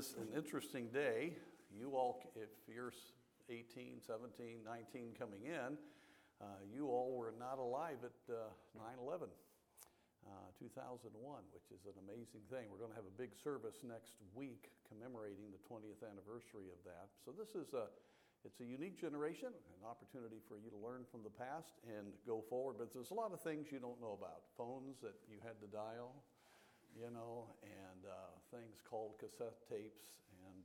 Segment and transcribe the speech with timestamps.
[0.00, 1.36] is an interesting day.
[1.68, 2.96] You all, if you're
[3.52, 5.76] 18, 17, 19 coming in,
[6.40, 8.48] uh, you all were not alive at uh,
[8.80, 9.28] 9 11.
[10.24, 11.04] Uh, 2001,
[11.52, 12.72] which is an amazing thing.
[12.72, 17.12] We're going to have a big service next week commemorating the 20th anniversary of that.
[17.20, 17.92] So this is a
[18.40, 22.40] it's a unique generation, an opportunity for you to learn from the past and go
[22.48, 22.80] forward.
[22.80, 24.48] But there's a lot of things you don't know about.
[24.56, 26.16] Phones that you had to dial,
[26.96, 30.14] you know, and uh, things called cassette tapes
[30.46, 30.58] and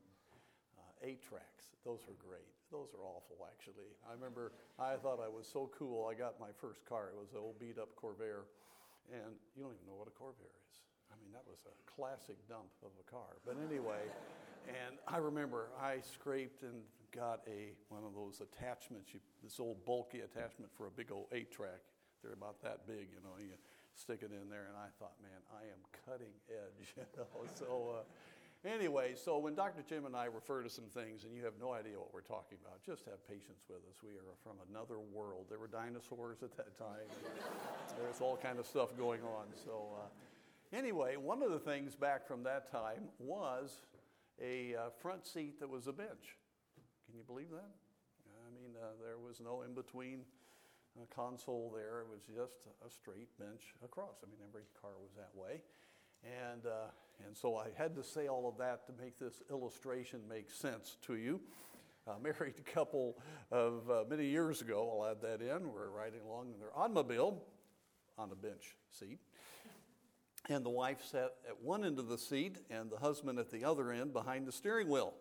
[0.78, 1.74] uh, eight tracks.
[1.86, 2.50] Those are great.
[2.74, 3.94] Those are awful, actually.
[4.10, 6.10] I remember I thought I was so cool.
[6.10, 7.14] I got my first car.
[7.14, 8.50] It was an old beat up Corvair
[9.14, 10.82] and you don't even know what a Corvair is.
[11.14, 13.38] I mean, that was a classic dump of a car.
[13.46, 14.02] But anyway,
[14.66, 16.82] and I remember I scraped and
[17.14, 21.28] got a one of those attachments, you, this old bulky attachment for a big old
[21.32, 21.86] eight track.
[22.22, 23.38] They're about that big, you know.
[23.38, 23.54] You
[23.96, 27.50] stick it in there, and I thought, man, I am cutting edge, you know.
[27.56, 28.00] So.
[28.00, 28.04] Uh,
[28.66, 29.84] Anyway, so when Dr.
[29.88, 32.58] Jim and I refer to some things and you have no idea what we're talking
[32.66, 34.02] about, just have patience with us.
[34.02, 35.46] We are from another world.
[35.50, 37.06] There were dinosaurs at that time.
[38.02, 39.46] There's all kind of stuff going on.
[39.64, 43.86] So uh, anyway, one of the things back from that time was
[44.42, 46.38] a uh, front seat that was a bench.
[47.06, 47.70] Can you believe that?
[47.70, 50.22] I mean, uh, there was no in between
[50.98, 52.02] uh, console there.
[52.02, 54.18] It was just a straight bench across.
[54.24, 55.62] I mean, every car was that way.
[56.24, 56.90] And, uh,
[57.26, 60.98] and so I had to say all of that to make this illustration make sense
[61.06, 61.40] to you.
[62.08, 63.18] A married a couple
[63.52, 67.44] of uh, many years ago, I'll add that in, were riding along in their automobile
[68.18, 69.20] on a bench seat.
[70.48, 73.64] And the wife sat at one end of the seat and the husband at the
[73.64, 75.14] other end behind the steering wheel.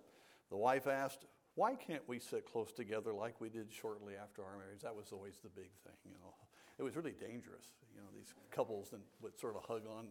[0.50, 1.24] The wife asked,
[1.56, 4.80] Why can't we sit close together like we did shortly after our marriage?
[4.82, 6.34] That was always the big thing, you know.
[6.78, 7.66] It was really dangerous.
[7.94, 10.08] You know, these couples would sort of hug on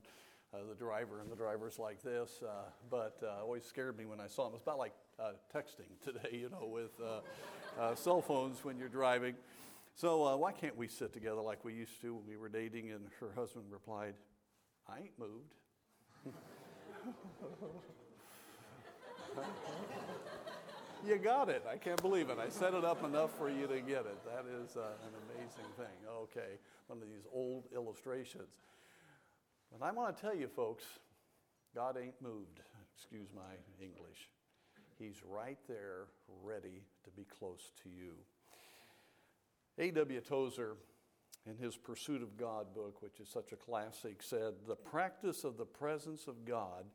[0.53, 2.41] uh, the driver, and the driver's like this.
[2.41, 4.53] Uh, but uh, always scared me when I saw him.
[4.53, 7.19] It's about like uh, texting today, you know, with uh,
[7.81, 9.35] uh, cell phones when you're driving.
[9.95, 12.91] So why can't we sit together like we used to when we were dating?
[12.91, 14.13] And her husband replied,
[14.87, 15.55] I ain't moved.
[21.05, 21.63] you got it.
[21.69, 22.37] I can't believe it.
[22.39, 24.17] I set it up enough for you to get it.
[24.25, 26.07] That is uh, an amazing thing.
[26.23, 28.49] Okay, one of these old illustrations.
[29.71, 30.83] But I want to tell you, folks,
[31.75, 32.61] God ain't moved.
[32.95, 33.41] Excuse my
[33.81, 34.29] English.
[34.99, 36.05] He's right there,
[36.43, 38.13] ready to be close to you.
[39.79, 40.21] A.W.
[40.21, 40.77] Tozer,
[41.45, 45.57] in his Pursuit of God book, which is such a classic, said The practice of
[45.57, 46.85] the presence of God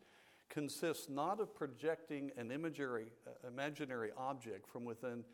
[0.48, 5.24] consists not of projecting an imaginary, uh, imaginary object from within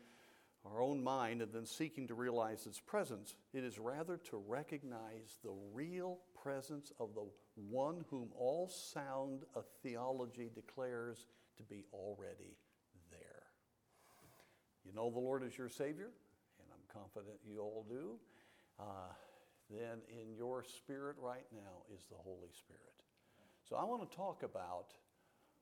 [0.65, 3.35] our own mind and then seeking to realize its presence.
[3.53, 9.65] It is rather to recognize the real presence of the one whom all sound of
[9.83, 11.27] theology declares
[11.57, 12.57] to be already
[13.11, 13.43] there.
[14.83, 16.09] You know the Lord is your Savior,
[16.59, 18.17] and I'm confident you all do.
[18.79, 19.13] Uh,
[19.69, 22.81] then in your spirit right now is the Holy Spirit.
[23.67, 24.93] So I want to talk about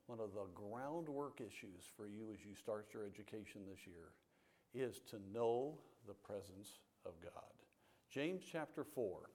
[0.08, 4.12] one of the groundwork issues for you as you start your education this year
[4.74, 5.78] is to know
[6.08, 7.31] the presence of God.
[8.12, 9.30] James chapter 4,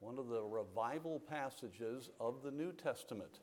[0.00, 3.40] one of the revival passages of the New Testament.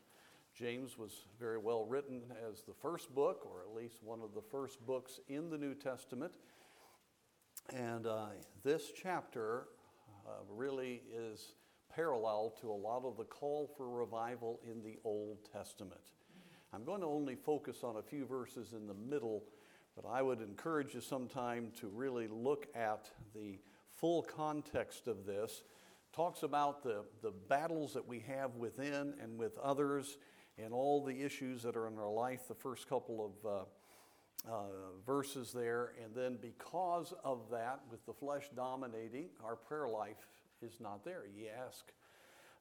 [0.54, 4.42] James was very well written as the first book, or at least one of the
[4.42, 6.34] first books in the New Testament.
[7.74, 8.28] And uh,
[8.64, 9.68] this chapter
[10.28, 11.54] uh, really is
[11.94, 16.02] parallel to a lot of the call for revival in the Old Testament.
[16.74, 19.44] I'm going to only focus on a few verses in the middle
[19.96, 23.60] but I would encourage you sometime to really look at the
[23.96, 25.64] full context of this.
[26.14, 30.18] Talks about the, the battles that we have within and with others
[30.58, 34.66] and all the issues that are in our life, the first couple of uh, uh,
[35.06, 35.94] verses there.
[36.04, 40.28] And then, because of that, with the flesh dominating, our prayer life
[40.62, 41.24] is not there.
[41.34, 41.92] Ye ask,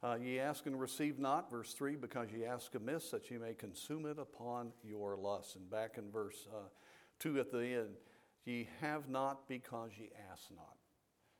[0.03, 3.55] uh, ye ask and receive not, verse 3, because ye ask amiss that ye may
[3.55, 5.56] consume it upon your lusts.
[5.56, 6.69] And back in verse uh,
[7.19, 7.97] 2 at the end,
[8.44, 10.76] ye have not because ye ask not.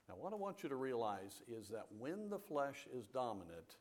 [0.09, 3.77] Now, what I want you to realize is that when the flesh is dominant,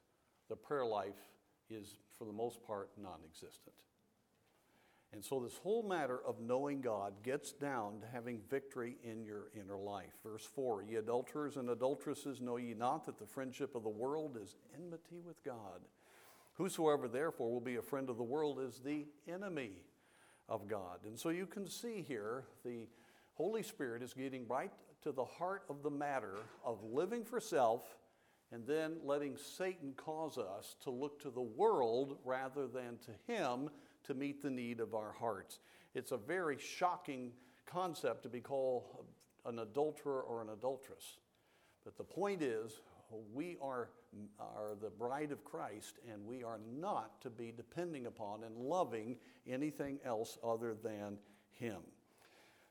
[0.47, 1.29] the prayer life
[1.69, 3.75] is, for the most part, non existent.
[5.11, 9.49] And so, this whole matter of knowing God gets down to having victory in your
[9.59, 10.13] inner life.
[10.23, 14.37] Verse 4 Ye adulterers and adulteresses, know ye not that the friendship of the world
[14.41, 15.81] is enmity with God?
[16.53, 19.71] Whosoever therefore will be a friend of the world is the enemy
[20.47, 20.99] of God.
[21.05, 22.87] And so you can see here the
[23.33, 24.71] Holy Spirit is getting right
[25.03, 26.35] to the heart of the matter
[26.65, 27.83] of living for self
[28.51, 33.69] and then letting Satan cause us to look to the world rather than to Him
[34.05, 35.59] to meet the need of our hearts.
[35.93, 37.31] It's a very shocking
[37.65, 38.83] concept to be called
[39.45, 41.17] an adulterer or an adulteress.
[41.83, 42.81] But the point is,
[43.33, 43.89] we are,
[44.39, 49.15] are the bride of Christ, and we are not to be depending upon and loving
[49.47, 51.17] anything else other than
[51.51, 51.77] Him.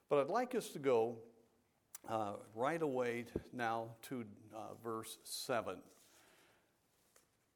[0.09, 1.17] But I'd like us to go
[2.09, 4.25] uh, right away now to
[4.55, 5.77] uh, verse 7.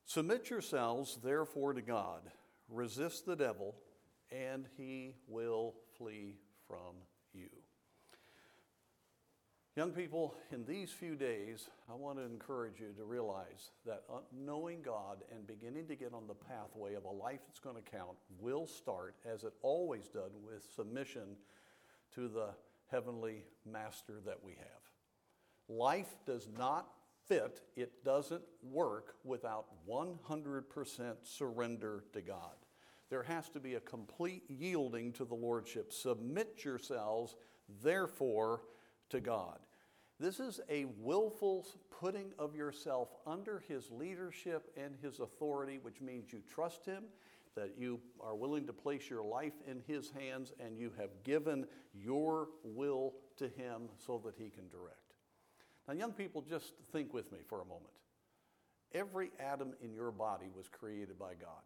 [0.04, 2.20] Submit yourselves, therefore, to God.
[2.72, 3.74] Resist the devil,
[4.30, 6.96] and he will flee from
[7.34, 7.50] you.
[9.76, 14.18] Young people, in these few days, I want to encourage you to realize that uh,
[14.34, 17.90] knowing God and beginning to get on the pathway of a life that's going to
[17.90, 21.36] count will start, as it always does, with submission
[22.14, 22.48] to the
[22.90, 24.82] heavenly master that we have.
[25.68, 26.88] Life does not
[27.28, 32.54] fit, it doesn't work without 100% surrender to God.
[33.10, 35.92] There has to be a complete yielding to the Lordship.
[35.92, 37.36] Submit yourselves,
[37.82, 38.62] therefore,
[39.10, 39.58] to God.
[40.18, 46.32] This is a willful putting of yourself under His leadership and His authority, which means
[46.32, 47.04] you trust Him,
[47.54, 51.66] that you are willing to place your life in His hands, and you have given
[51.92, 55.11] your will to Him so that He can direct.
[55.88, 57.92] Now, young people, just think with me for a moment.
[58.94, 61.62] Every atom in your body was created by God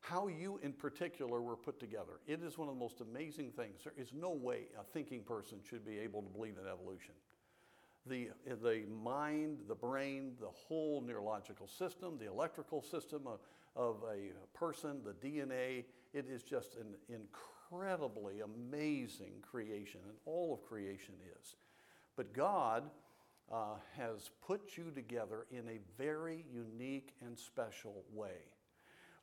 [0.00, 2.20] how you in particular were put together.
[2.26, 3.82] It is one of the most amazing things.
[3.84, 7.14] There is no way a thinking person should be able to believe in evolution.
[8.06, 8.30] The,
[8.62, 13.40] the mind, the brain, the whole neurological system, the electrical system of,
[13.76, 15.84] of a person, the DNA,
[16.14, 21.56] it is just an incredibly amazing creation, and all of creation is.
[22.16, 22.84] But God
[23.50, 28.38] uh, has put you together in a very unique and special way.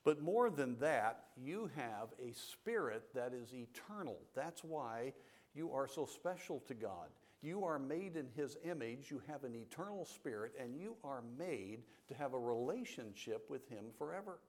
[0.04, 4.18] But more than that, you have a spirit that is eternal.
[4.36, 5.14] That's why
[5.54, 7.10] you are so special to God.
[7.42, 11.84] You are made in His image, you have an eternal spirit, and you are made
[12.08, 14.40] to have a relationship with Him forever.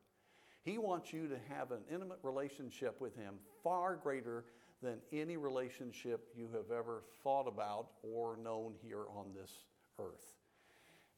[0.63, 4.45] He wants you to have an intimate relationship with Him far greater
[4.83, 9.51] than any relationship you have ever thought about or known here on this
[9.99, 10.39] earth.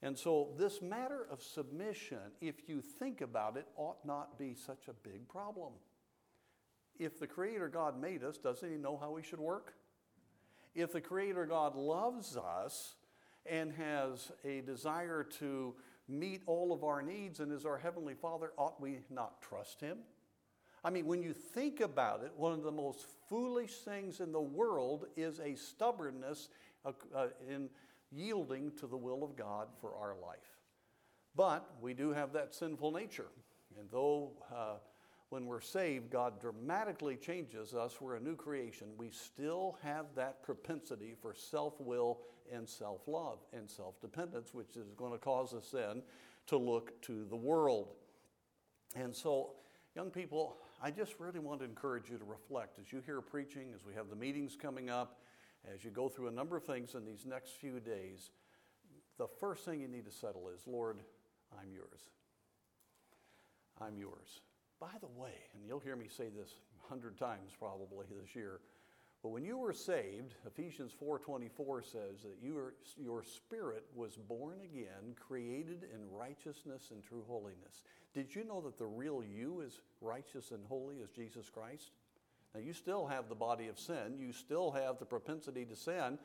[0.03, 4.89] And so, this matter of submission, if you think about it, ought not be such
[4.89, 5.73] a big problem.
[6.99, 9.75] If the Creator God made us, doesn't He know how we should work?
[10.75, 12.95] If the Creator God loves us
[13.45, 15.75] and has a desire to
[16.09, 19.99] meet all of our needs and is our Heavenly Father, ought we not trust Him?
[20.83, 24.41] I mean, when you think about it, one of the most foolish things in the
[24.41, 26.49] world is a stubbornness
[26.87, 27.69] uh, uh in
[28.13, 30.59] yielding to the will of God for our life.
[31.37, 33.29] But we do have that sinful nature.
[33.79, 34.75] And though uh,
[35.29, 40.43] when we're saved, God dramatically changes us, we're a new creation, we still have that
[40.43, 42.19] propensity for self will
[42.53, 46.03] and self love and self dependence, which is going to cause us then
[46.49, 47.95] to look to the world.
[48.97, 49.53] And so,
[49.95, 53.69] young people, I just really want to encourage you to reflect as you hear preaching,
[53.73, 55.21] as we have the meetings coming up
[55.73, 58.31] as you go through a number of things in these next few days,
[59.19, 61.01] the first thing you need to settle is Lord,
[61.53, 62.01] I'm yours.
[63.81, 64.41] I'm yours.
[64.81, 66.55] By the way, and you'll hear me say this
[66.85, 68.61] a hundred times probably this year,
[69.23, 75.15] but when you were saved, Ephesians 4:24 says that you your spirit was born again,
[75.15, 77.83] created in righteousness and true holiness.
[78.15, 81.93] Did you know that the real you is righteous and holy as Jesus Christ?
[82.55, 86.19] Now, you still have the body of sin, you still have the propensity to sin,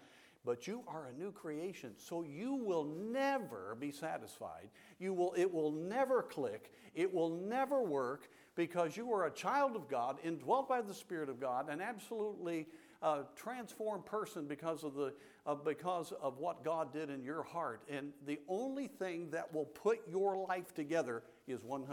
[0.46, 1.91] but you are a new creation.
[1.98, 4.70] So you will never be satisfied.
[5.00, 6.72] You will, it will never click.
[6.94, 11.29] It will never work because you are a child of God, indwelt by the Spirit
[11.29, 12.67] of God, an absolutely
[13.01, 15.13] uh, transformed person because of, the,
[15.46, 17.82] uh, because of what God did in your heart.
[17.89, 21.88] And the only thing that will put your life together is 100%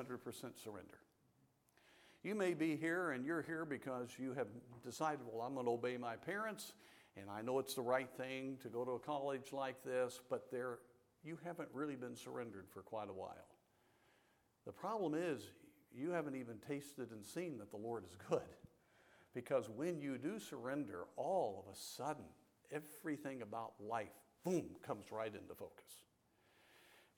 [0.63, 0.99] surrender.
[2.23, 4.47] You may be here and you're here because you have
[4.85, 6.73] decided, well, I'm going to obey my parents
[7.17, 10.51] and I know it's the right thing to go to a college like this, but
[10.51, 10.79] there,
[11.25, 13.49] you haven't really been surrendered for quite a while.
[14.65, 15.43] The problem is,
[15.95, 18.41] you haven't even tasted and seen that the Lord is good.
[19.35, 22.25] Because when you do surrender, all of a sudden,
[22.71, 24.13] everything about life,
[24.45, 26.05] boom, comes right into focus.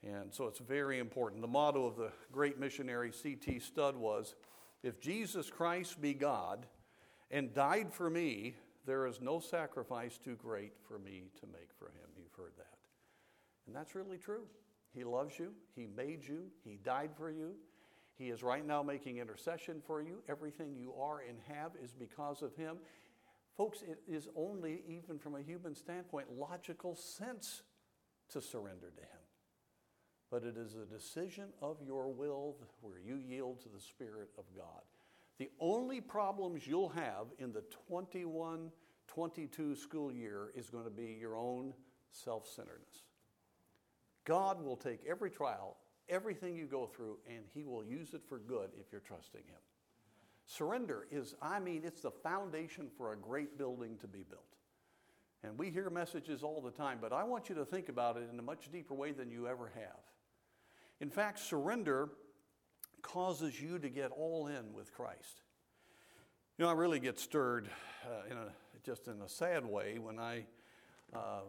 [0.02, 1.40] And so it's very important.
[1.40, 3.58] The motto of the great missionary C.T.
[3.60, 4.34] Studd was
[4.84, 6.66] if Jesus Christ be God
[7.30, 8.54] and died for me,
[8.86, 12.10] there is no sacrifice too great for me to make for him.
[12.16, 12.78] You've heard that.
[13.66, 14.42] And that's really true.
[14.92, 17.54] He loves you, He made you, He died for you.
[18.16, 20.22] He is right now making intercession for you.
[20.28, 22.76] Everything you are and have is because of Him.
[23.56, 27.62] Folks, it is only, even from a human standpoint, logical sense
[28.30, 29.23] to surrender to Him.
[30.34, 34.42] But it is a decision of your will where you yield to the Spirit of
[34.56, 34.82] God.
[35.38, 38.72] The only problems you'll have in the 21
[39.06, 41.72] 22 school year is going to be your own
[42.10, 43.04] self centeredness.
[44.24, 45.76] God will take every trial,
[46.08, 49.60] everything you go through, and He will use it for good if you're trusting Him.
[50.46, 54.42] Surrender is, I mean, it's the foundation for a great building to be built.
[55.44, 58.28] And we hear messages all the time, but I want you to think about it
[58.32, 60.00] in a much deeper way than you ever have.
[61.00, 62.08] In fact, surrender
[63.02, 65.42] causes you to get all in with Christ.
[66.56, 67.68] You know, I really get stirred
[68.06, 68.46] uh, in a,
[68.84, 70.46] just in a sad way when I
[71.14, 71.40] uh,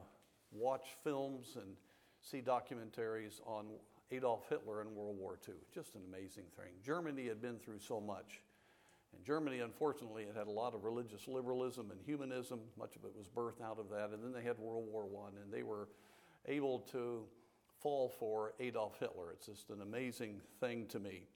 [0.52, 1.76] watch films and
[2.22, 3.68] see documentaries on
[4.12, 5.56] Adolf Hitler in World War II.
[5.74, 6.72] Just an amazing thing.
[6.84, 8.42] Germany had been through so much.
[9.16, 12.60] And Germany, unfortunately, it had a lot of religious liberalism and humanism.
[12.78, 14.10] Much of it was birthed out of that.
[14.10, 15.88] And then they had World War I, and they were
[16.48, 17.24] able to
[17.86, 19.32] fall for Adolf Hitler.
[19.32, 21.28] It's just an amazing thing to me.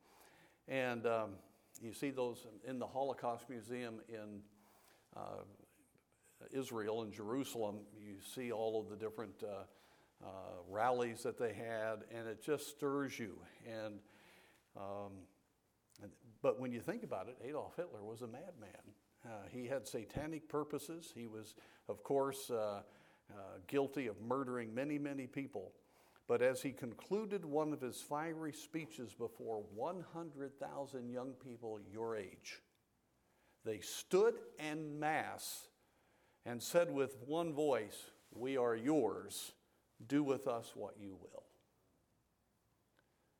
[0.68, 1.34] And um,
[1.79, 4.41] you see those in the Holocaust Museum in
[5.15, 5.44] uh,
[6.51, 7.82] Israel and Jerusalem.
[8.03, 10.27] You see all of the different uh, uh,
[10.68, 13.38] rallies that they had, and it just stirs you.
[13.68, 14.00] And,
[14.75, 15.12] um,
[16.01, 16.10] and,
[16.41, 18.72] but when you think about it, Adolf Hitler was a madman.
[19.24, 21.12] Uh, he had satanic purposes.
[21.13, 21.53] He was,
[21.88, 22.82] of course, uh,
[23.29, 23.34] uh,
[23.68, 25.74] guilty of murdering many, many people.
[26.29, 32.62] But as he concluded one of his fiery speeches before 100,000 young people your age,
[33.65, 35.69] they stood en masse
[36.45, 39.53] and said with one voice, We are yours.
[40.07, 41.43] Do with us what you will.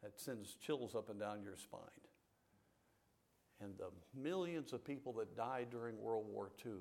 [0.02, 1.82] That sends chills up and down your spine.
[3.62, 6.72] And the millions of people that died during World War II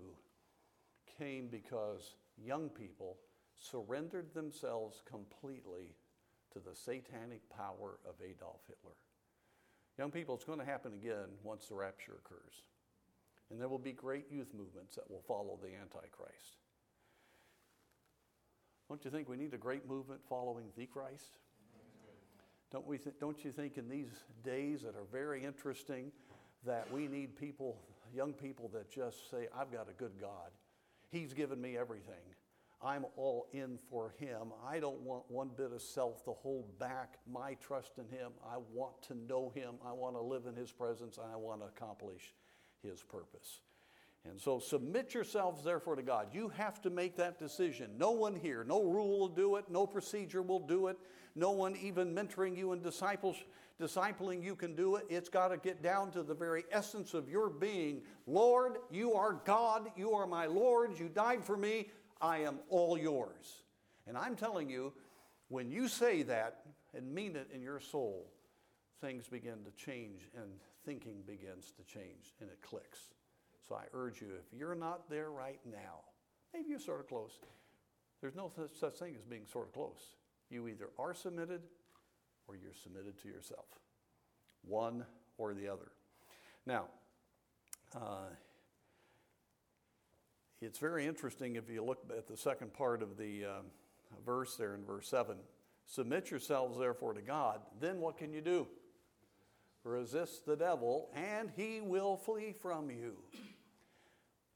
[1.19, 3.19] came because young people
[3.59, 5.95] surrendered themselves completely
[6.53, 8.97] to the satanic power of Adolf Hitler.
[9.99, 12.63] Young people, it's going to happen again once the rapture occurs.
[13.51, 16.59] And there will be great youth movements that will follow the Antichrist.
[18.89, 21.39] Don't you think we need a great movement following the Christ?
[22.71, 24.11] Don't, we th- don't you think in these
[24.45, 26.13] days that are very interesting
[26.65, 27.79] that we need people,
[28.15, 30.51] young people that just say, I've got a good God.
[31.11, 32.15] He's given me everything.
[32.81, 34.53] I'm all in for Him.
[34.65, 38.31] I don't want one bit of self to hold back my trust in Him.
[38.49, 39.75] I want to know Him.
[39.85, 41.19] I want to live in His presence.
[41.19, 42.35] I want to accomplish
[42.83, 43.61] His purpose.
[44.29, 46.29] And so submit yourselves therefore to God.
[46.33, 47.93] You have to make that decision.
[47.99, 50.99] No one here, no rule will do it, no procedure will do it,
[51.35, 53.37] no one even mentoring you and disciples,
[53.81, 55.07] discipling you can do it.
[55.09, 58.03] It's got to get down to the very essence of your being.
[58.27, 61.89] Lord, you are God, you are my Lord, you died for me,
[62.21, 63.63] I am all yours.
[64.07, 64.93] And I'm telling you,
[65.49, 66.63] when you say that
[66.95, 68.31] and mean it in your soul,
[69.01, 70.51] things begin to change and
[70.85, 72.99] thinking begins to change and it clicks.
[73.69, 76.01] So I urge you, if you're not there right now,
[76.55, 77.33] maybe you're sort of close.
[78.21, 80.17] There's no such thing as being sort of close.
[80.51, 81.61] You either are submitted
[82.49, 83.67] or you're submitted to yourself,
[84.67, 85.05] one
[85.37, 85.93] or the other.
[86.67, 86.87] Now,
[87.95, 88.31] uh,
[90.61, 93.51] it's very interesting if you look at the second part of the uh,
[94.27, 95.37] verse there in verse 7.
[95.87, 98.67] Submit yourselves therefore to God, then what can you do?
[99.85, 103.15] Resist the devil, and he will flee from you.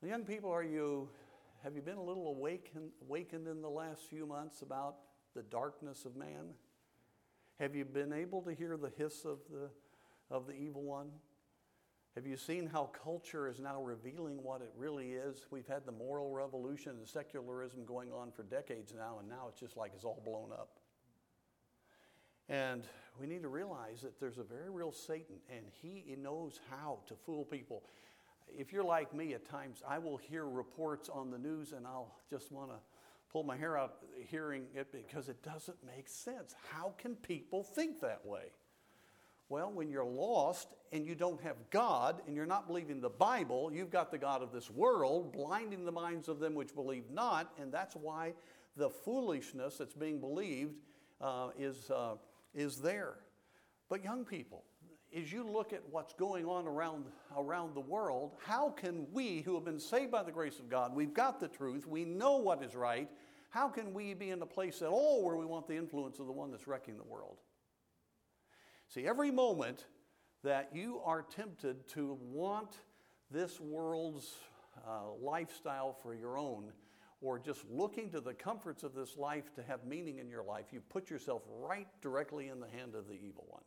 [0.03, 1.09] The young people, are you,
[1.63, 4.97] have you been a little awakened, awakened in the last few months about
[5.35, 6.55] the darkness of man?
[7.61, 9.71] Have you been able to hear the hiss of the,
[10.35, 11.11] of the evil one?
[12.15, 15.47] Have you seen how culture is now revealing what it really is?
[15.51, 19.59] We've had the moral revolution and secularism going on for decades now, and now it's
[19.59, 20.79] just like it's all blown up.
[22.49, 22.83] And
[23.19, 27.15] we need to realize that there's a very real Satan, and he knows how to
[27.15, 27.83] fool people
[28.49, 32.15] if you're like me at times, I will hear reports on the news and I'll
[32.31, 32.77] just want to
[33.31, 33.97] pull my hair out
[34.29, 36.55] hearing it because it doesn't make sense.
[36.71, 38.53] How can people think that way?
[39.53, 43.71] Well, when you're lost and you don't have God and you're not believing the Bible,
[43.71, 47.53] you've got the God of this world blinding the minds of them which believe not,
[47.61, 48.33] and that's why
[48.79, 50.77] the foolishness that's being believed
[51.21, 52.15] uh, is, uh,
[52.55, 53.17] is there.
[53.91, 54.65] But young people,
[55.15, 57.05] as you look at what's going on around,
[57.37, 60.95] around the world, how can we, who have been saved by the grace of God,
[60.95, 63.11] we've got the truth, we know what is right,
[63.51, 66.25] how can we be in a place at all where we want the influence of
[66.25, 67.37] the one that's wrecking the world?
[68.93, 69.87] See, every moment
[70.45, 72.77] that you are tempted to want
[73.31, 74.35] this world's
[74.87, 76.73] uh, lifestyle for your own,
[77.23, 80.67] or just looking to the comforts of this life to have meaning in your life,
[80.73, 83.63] you put yourself right directly in the hand of the evil one.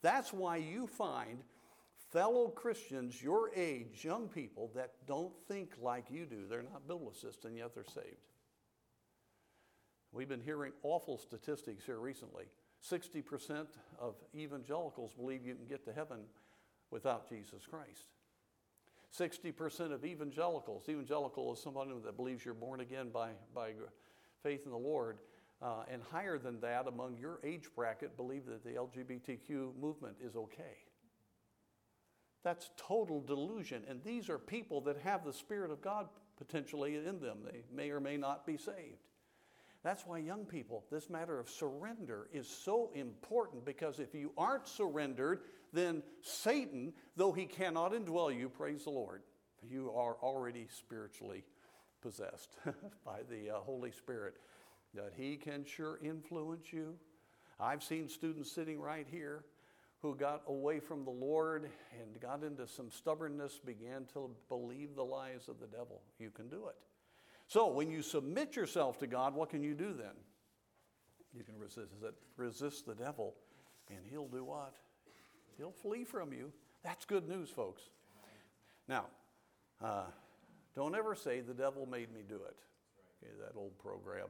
[0.00, 1.42] That's why you find
[2.10, 6.46] fellow Christians your age, young people, that don't think like you do.
[6.48, 8.24] They're not biblicists, and yet they're saved.
[10.12, 12.46] We've been hearing awful statistics here recently.
[12.82, 13.66] 60%
[13.98, 16.18] of evangelicals believe you can get to heaven
[16.90, 18.10] without Jesus Christ.
[19.16, 23.72] 60% of evangelicals, evangelical is somebody that believes you're born again by, by
[24.42, 25.18] faith in the Lord,
[25.60, 30.36] uh, and higher than that among your age bracket believe that the LGBTQ movement is
[30.36, 30.84] okay.
[32.44, 33.82] That's total delusion.
[33.88, 37.38] And these are people that have the Spirit of God potentially in them.
[37.44, 39.02] They may or may not be saved.
[39.84, 44.66] That's why, young people, this matter of surrender is so important because if you aren't
[44.66, 45.40] surrendered,
[45.72, 49.22] then Satan, though he cannot indwell you, praise the Lord,
[49.62, 51.44] you are already spiritually
[52.00, 52.56] possessed
[53.04, 54.34] by the uh, Holy Spirit,
[54.94, 56.94] that he can sure influence you.
[57.60, 59.44] I've seen students sitting right here
[60.00, 61.68] who got away from the Lord
[62.00, 66.02] and got into some stubbornness, began to believe the lies of the devil.
[66.18, 66.76] You can do it.
[67.48, 70.14] So when you submit yourself to God, what can you do then?
[71.34, 71.92] You can resist,
[72.36, 73.34] resist the devil,
[73.88, 74.74] and he'll do what?
[75.56, 76.52] He'll flee from you.
[76.84, 77.82] That's good news, folks.
[78.86, 79.06] Now,
[79.82, 80.04] uh,
[80.76, 82.56] don't ever say the devil made me do it.
[83.22, 84.28] Okay, that old program,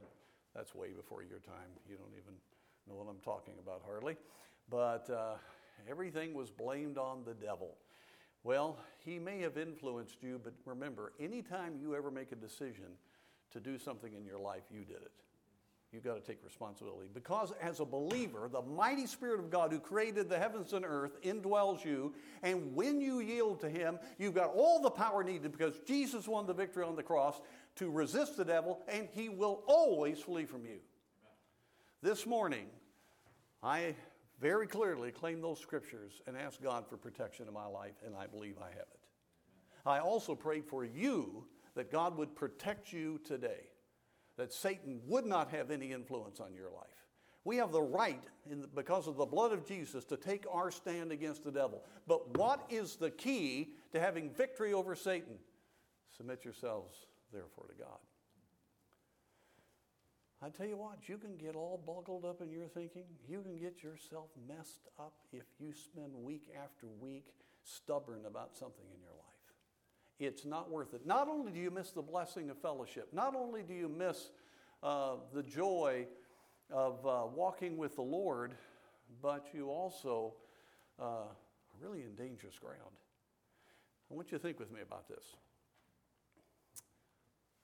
[0.55, 1.69] that's way before your time.
[1.89, 2.33] You don't even
[2.87, 4.15] know what I'm talking about hardly.
[4.69, 5.35] But uh,
[5.89, 7.75] everything was blamed on the devil.
[8.43, 12.85] Well, he may have influenced you, but remember, anytime you ever make a decision
[13.51, 15.11] to do something in your life, you did it.
[15.91, 17.09] You've got to take responsibility.
[17.11, 21.19] Because as a believer, the mighty Spirit of God who created the heavens and earth
[21.23, 22.13] indwells you.
[22.43, 26.45] And when you yield to Him, you've got all the power needed because Jesus won
[26.45, 27.41] the victory on the cross
[27.77, 30.77] to resist the devil, and He will always flee from you.
[32.03, 32.67] This morning,
[33.63, 33.95] I
[34.39, 38.27] very clearly claim those scriptures and ask God for protection in my life, and I
[38.27, 38.99] believe I have it.
[39.85, 43.69] I also pray for you that God would protect you today,
[44.37, 46.87] that Satan would not have any influence on your life.
[47.45, 51.11] We have the right, the, because of the blood of Jesus, to take our stand
[51.11, 51.83] against the devil.
[52.07, 55.35] But what is the key to having victory over Satan?
[56.17, 56.95] Submit yourselves,
[57.31, 57.99] therefore, to God.
[60.41, 63.03] I tell you what, you can get all boggled up in your thinking.
[63.27, 67.25] You can get yourself messed up if you spend week after week
[67.63, 69.18] stubborn about something in your life
[70.19, 71.05] it's not worth it.
[71.05, 74.31] Not only do you miss the blessing of fellowship, not only do you miss
[74.83, 76.05] uh, the joy
[76.71, 78.53] of uh, walking with the Lord,
[79.21, 80.33] but you also
[80.99, 81.35] uh, are
[81.79, 82.95] really in dangerous ground.
[84.11, 85.23] I want you to think with me about this.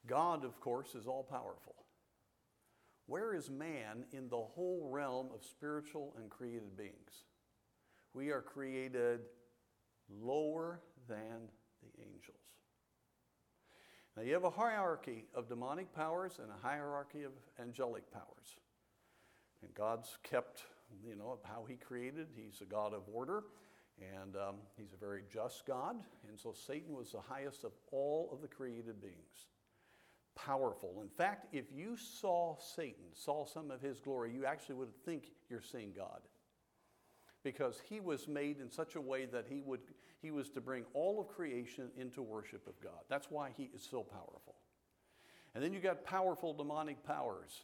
[0.08, 1.76] God, of course, is all powerful.
[3.08, 7.24] Where is man in the whole realm of spiritual and created beings?
[8.14, 9.22] We are created
[10.10, 11.50] lower than
[11.82, 12.45] the angels.
[14.16, 18.60] Now, you have a hierarchy of demonic powers and a hierarchy of angelic powers.
[19.62, 20.64] And God's kept,
[21.06, 22.28] you know, how He created.
[22.36, 23.44] He's a God of order,
[24.00, 25.98] and um, He's a very just God.
[26.30, 29.48] And so Satan was the highest of all of the created beings.
[30.36, 31.02] Powerful.
[31.02, 35.32] In fact, if you saw Satan, saw some of his glory, you actually would think
[35.50, 36.22] you're seeing God
[37.44, 39.80] because he was made in such a way that he, would,
[40.26, 43.00] he was to bring all of creation into worship of God.
[43.10, 44.56] That's why he is so powerful.
[45.54, 47.64] And then you got powerful demonic powers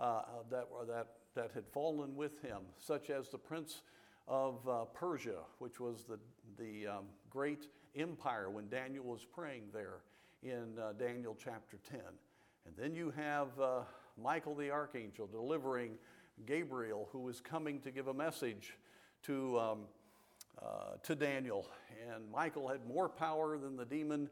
[0.00, 3.82] uh, uh that, that, that had fallen with him, such as the prince
[4.26, 6.18] of uh, Persia, which was the,
[6.56, 10.00] the um, great empire when Daniel was praying there
[10.42, 12.00] in uh, Daniel chapter 10.
[12.64, 13.80] And then you have uh,
[14.16, 15.98] Michael the archangel delivering
[16.46, 18.78] Gabriel, who was coming to give a message
[19.24, 19.78] to, um,
[20.62, 21.68] uh, to Daniel.
[22.12, 24.28] And Michael had more power than the demon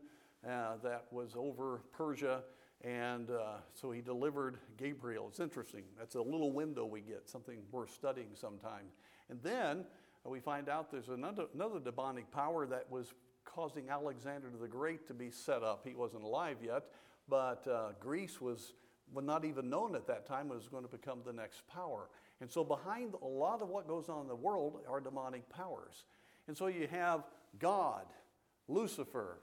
[0.49, 2.43] uh, that was over Persia.
[2.83, 5.27] And uh, so he delivered Gabriel.
[5.29, 5.85] It's interesting.
[5.99, 8.87] That's a little window we get, something worth studying sometime.
[9.29, 9.85] And then
[10.25, 15.15] we find out there's another, another demonic power that was causing Alexander the Great to
[15.15, 15.87] be set up.
[15.87, 16.85] He wasn't alive yet,
[17.29, 18.75] but uh, Greece was,
[19.13, 22.09] was not even known at that time, was going to become the next power.
[22.41, 26.05] And so, behind a lot of what goes on in the world are demonic powers.
[26.49, 27.25] And so, you have
[27.59, 28.05] God,
[28.69, 29.41] Lucifer,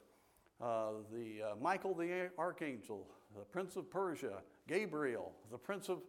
[0.61, 5.99] uh, the uh, Michael the archangel, the prince of Persia, Gabriel, the prince of,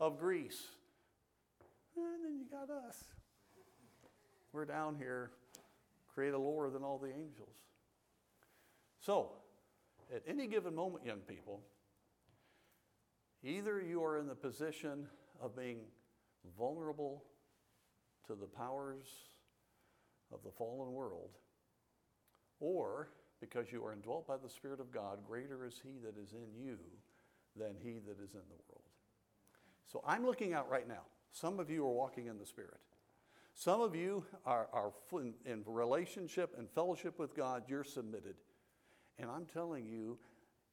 [0.00, 0.66] of Greece.
[1.96, 3.04] And then you got us.
[4.52, 5.30] we're down here,
[6.14, 7.56] created lower than all the angels.
[9.00, 9.30] So,
[10.14, 11.62] at any given moment, young people,
[13.42, 15.06] either you are in the position
[15.40, 15.78] of being
[16.58, 17.24] vulnerable
[18.26, 19.06] to the powers
[20.32, 21.30] of the fallen world,
[22.60, 23.08] or
[23.40, 26.64] because you are indwelt by the Spirit of God, greater is He that is in
[26.64, 26.78] you
[27.56, 28.82] than He that is in the world.
[29.90, 31.02] So I'm looking out right now.
[31.32, 32.80] Some of you are walking in the Spirit.
[33.54, 38.34] Some of you are, are in, in relationship and fellowship with God, you're submitted.
[39.18, 40.18] And I'm telling you,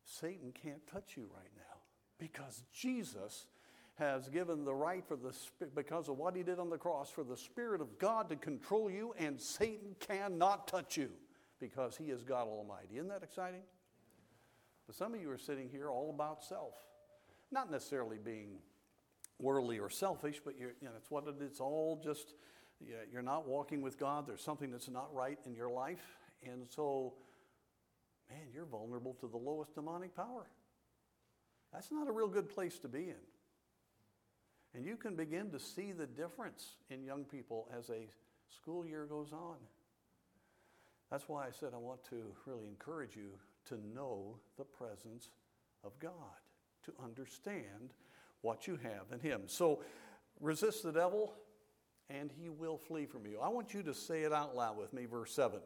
[0.03, 1.79] Satan can't touch you right now
[2.19, 3.45] because Jesus
[3.95, 5.33] has given the right for the
[5.75, 8.89] because of what he did on the cross for the spirit of God to control
[8.89, 11.09] you and Satan cannot touch you
[11.59, 12.95] because he is God almighty.
[12.95, 13.61] Isn't that exciting?
[14.87, 16.73] But some of you are sitting here all about self.
[17.51, 18.57] Not necessarily being
[19.39, 22.33] worldly or selfish, but you know, it's what it, it's all just
[23.11, 24.27] you're not walking with God.
[24.27, 26.03] There's something that's not right in your life.
[26.43, 27.13] And so,
[28.29, 30.47] man, you're vulnerable to the lowest demonic power.
[31.71, 33.23] That's not a real good place to be in.
[34.75, 38.07] And you can begin to see the difference in young people as a
[38.49, 39.57] school year goes on.
[41.11, 43.29] That's why I said I want to really encourage you
[43.65, 45.29] to know the presence
[45.83, 46.11] of God,
[46.85, 47.93] to understand
[48.41, 49.43] what you have in Him.
[49.45, 49.83] So
[50.39, 51.33] resist the devil,
[52.09, 53.39] and he will flee from you.
[53.39, 55.59] I want you to say it out loud with me, verse 7.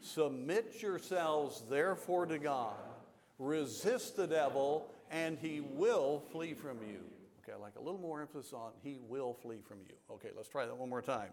[0.00, 2.76] Submit yourselves, therefore, to God.
[3.38, 7.00] Resist the devil, and he will flee from you.
[7.58, 9.94] I like a little more emphasis on he will flee from you.
[10.10, 11.30] Okay, let's try that one more time.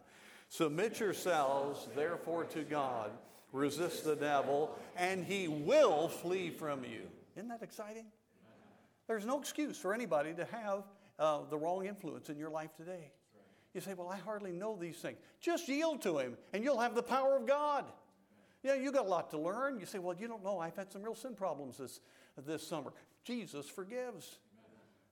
[0.49, 3.11] Submit yourselves, therefore, to God.
[3.51, 7.01] Resist the devil, and he will flee from you.
[7.35, 8.05] Isn't that exciting?
[9.07, 10.83] There's no excuse for anybody to have
[11.19, 13.11] uh, the wrong influence in your life today.
[13.73, 15.17] You say, Well, I hardly know these things.
[15.39, 17.85] Just yield to Him, and you'll have the power of God.
[18.63, 19.79] Yeah, you got a lot to learn.
[19.79, 20.59] You say, Well, you don't know.
[20.59, 21.99] I've had some real sin problems this,
[22.45, 22.93] this summer.
[23.23, 24.39] Jesus forgives.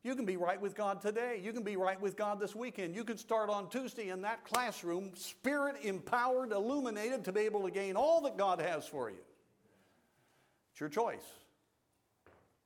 [0.04, 1.40] You can be right with God today.
[1.42, 2.94] You can be right with God this weekend.
[2.94, 7.72] You can start on Tuesday in that classroom, spirit empowered, illuminated to be able to
[7.72, 9.24] gain all that God has for you.
[10.72, 11.24] It's your choice.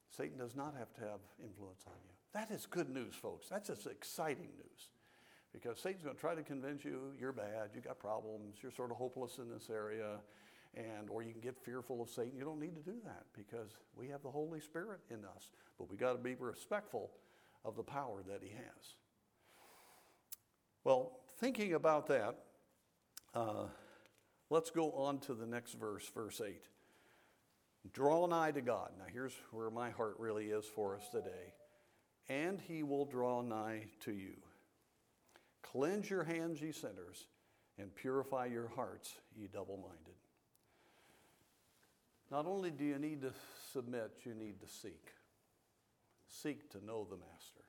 [0.10, 2.14] Satan does not have to have influence on you.
[2.34, 3.48] That is good news, folks.
[3.50, 4.90] That's just exciting news.
[5.54, 8.90] Because Satan's going to try to convince you you're bad, you've got problems, you're sort
[8.90, 10.18] of hopeless in this area,
[10.76, 12.32] and or you can get fearful of Satan.
[12.36, 15.52] You don't need to do that because we have the Holy Spirit in us.
[15.78, 17.12] But we got to be respectful
[17.68, 18.96] of the power that he has.
[20.86, 22.36] Well, thinking about that,
[23.36, 23.66] uh,
[24.50, 26.64] let's go on to the next verse, verse 8.
[27.94, 28.92] Draw nigh to God.
[28.98, 31.54] Now, here's where my heart really is for us today.
[32.30, 34.36] And he will draw nigh to you.
[35.62, 37.28] Cleanse your hands, ye sinners,
[37.78, 40.16] and purify your hearts, ye double minded.
[42.32, 43.32] Not only do you need to
[43.74, 45.12] submit, you need to seek.
[46.28, 47.64] Seek to know the Master.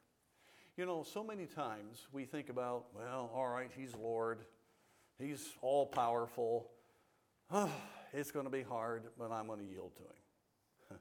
[0.77, 4.39] You know, so many times we think about, well, all right, He's Lord,
[5.19, 6.71] He's all powerful.
[7.51, 7.71] Oh,
[8.13, 11.01] it's going to be hard, but I'm going to yield to Him.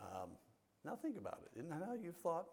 [0.00, 0.30] um,
[0.84, 1.58] now think about it.
[1.58, 2.46] Isn't that how you've thought?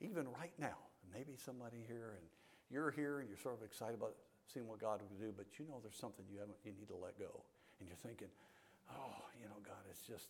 [0.00, 0.76] Even right now,
[1.12, 2.26] maybe somebody here and
[2.70, 4.14] you're here and you're sort of excited about
[4.52, 6.96] seeing what God will do, but you know there's something you haven't you need to
[6.96, 7.44] let go.
[7.78, 8.28] And you're thinking,
[8.90, 10.28] oh, you know, God, it's just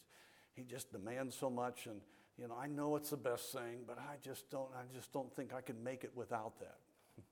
[0.54, 2.00] He just demands so much and
[2.38, 5.34] you know, I know it's the best thing, but I just don't I just don't
[5.34, 6.78] think I can make it without that.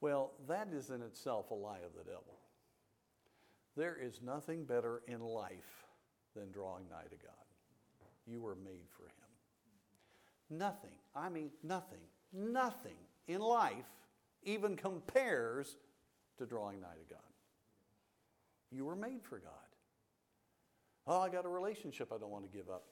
[0.00, 2.38] well, that is in itself a lie of the devil.
[3.76, 5.86] There is nothing better in life
[6.34, 7.44] than drawing nigh to God.
[8.26, 10.58] You were made for Him.
[10.58, 12.00] Nothing, I mean, nothing,
[12.32, 12.96] nothing
[13.28, 13.84] in life
[14.42, 15.76] even compares
[16.38, 17.22] to drawing nigh to God.
[18.70, 19.52] You were made for God.
[21.06, 22.84] Oh, I got a relationship I don't want to give up.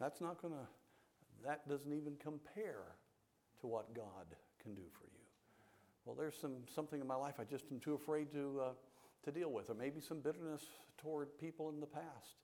[0.00, 2.94] That's not going to, that doesn't even compare
[3.60, 4.26] to what God
[4.62, 5.18] can do for you.
[6.04, 8.70] Well, there's some, something in my life I just am too afraid to, uh,
[9.24, 10.62] to deal with, or maybe some bitterness
[10.96, 12.36] toward people in the past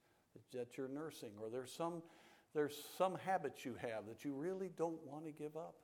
[0.53, 2.03] that you're nursing, or there's some,
[2.55, 5.77] there's some habits you have that you really don't want to give up.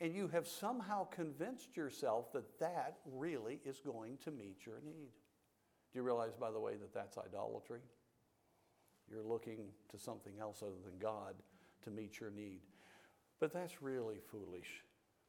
[0.00, 5.10] And you have somehow convinced yourself that that really is going to meet your need.
[5.92, 7.80] Do you realize, by the way, that that's idolatry?
[9.10, 11.34] You're looking to something else other than God
[11.84, 12.60] to meet your need.
[13.38, 14.82] But that's really foolish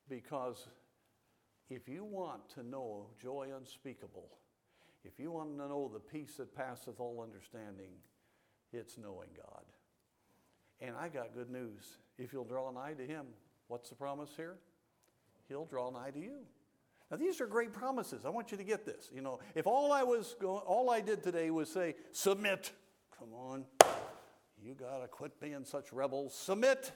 [0.09, 0.67] because
[1.69, 4.29] if you want to know joy unspeakable,
[5.03, 7.91] if you want to know the peace that passeth all understanding,
[8.73, 9.63] it's knowing God.
[10.79, 11.97] And I got good news.
[12.17, 13.25] If you'll draw nigh to Him,
[13.67, 14.55] what's the promise here?
[15.47, 16.39] He'll draw nigh to you.
[17.09, 18.25] Now these are great promises.
[18.25, 19.09] I want you to get this.
[19.13, 22.71] You know, if all I was going, all I did today was say submit.
[23.19, 23.65] Come on,
[24.63, 26.35] you gotta quit being such rebels.
[26.35, 26.91] Submit.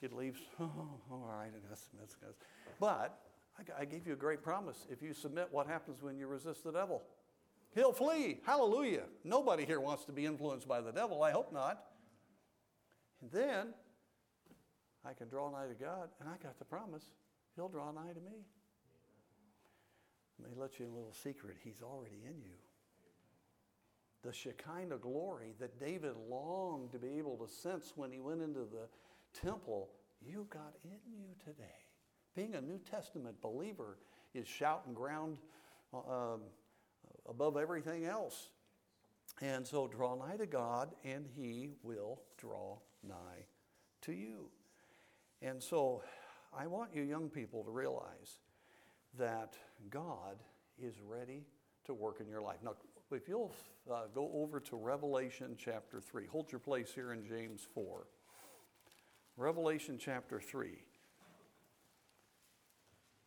[0.00, 0.12] You'd.
[0.60, 2.34] Oh, all right, I guess, I guess.
[2.80, 3.18] But
[3.58, 4.86] I, I gave you a great promise.
[4.90, 7.02] If you submit, what happens when you resist the devil?
[7.74, 8.40] He'll flee.
[8.44, 9.04] Hallelujah.
[9.24, 11.22] Nobody here wants to be influenced by the devil.
[11.22, 11.84] I hope not.
[13.20, 13.74] And then
[15.04, 17.04] I can draw nigh to God, and I got the promise.
[17.56, 18.44] He'll draw nigh to me.
[20.40, 21.56] Let me let you in a little secret.
[21.62, 22.54] He's already in you.
[24.28, 28.60] The Shekinah glory that David longed to be able to sense when he went into
[28.60, 28.86] the
[29.32, 29.88] temple,
[30.20, 31.86] you got in you today.
[32.36, 33.96] Being a New Testament believer
[34.34, 35.38] is shouting ground
[35.94, 36.40] uh, um,
[37.26, 38.50] above everything else.
[39.40, 43.46] And so draw nigh to God, and He will draw nigh
[44.02, 44.50] to you.
[45.40, 46.02] And so
[46.54, 48.40] I want you young people to realize
[49.18, 49.54] that
[49.88, 50.36] God
[50.78, 51.46] is ready
[51.86, 52.58] to work in your life.
[52.62, 52.74] Now,
[53.16, 53.54] if you'll
[53.90, 58.06] uh, go over to Revelation chapter 3, hold your place here in James 4.
[59.36, 60.72] Revelation chapter 3.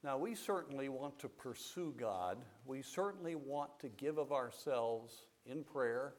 [0.04, 2.38] Now, we certainly want to pursue God.
[2.66, 5.14] We certainly want to give of ourselves
[5.46, 6.14] in prayer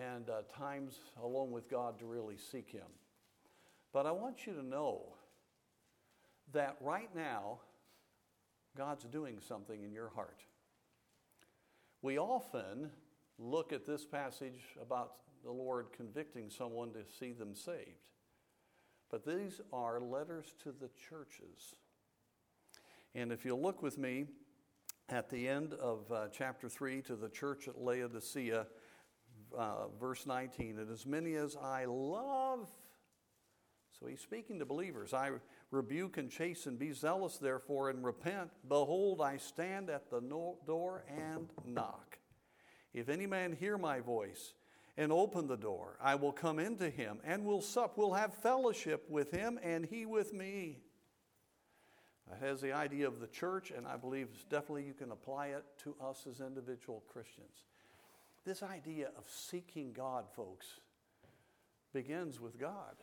[0.00, 2.88] and uh, times alone with God to really seek Him.
[3.92, 5.14] But I want you to know
[6.52, 7.60] that right now,
[8.76, 10.42] God's doing something in your heart.
[12.02, 12.90] We often
[13.38, 15.12] look at this passage about
[15.44, 18.10] the Lord convicting someone to see them saved.
[19.08, 21.76] But these are letters to the churches.
[23.14, 24.26] And if you'll look with me
[25.08, 28.66] at the end of uh, chapter 3 to the church at Laodicea,
[29.56, 32.68] uh, verse 19, and as many as I love,
[34.00, 35.30] so he's speaking to believers, I
[35.72, 38.50] rebuke and chasten, be zealous therefore and repent.
[38.68, 42.18] Behold, I stand at the no- door and knock.
[42.94, 44.54] If any man hear my voice,
[44.96, 45.96] and open the door.
[46.00, 47.96] I will come into him and will sup.
[47.96, 50.80] We'll have fellowship with him and he with me.
[52.28, 55.64] That has the idea of the church, and I believe definitely you can apply it
[55.84, 57.64] to us as individual Christians.
[58.44, 60.80] This idea of seeking God, folks,
[61.92, 62.96] begins with God.